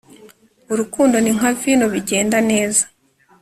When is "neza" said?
2.49-2.83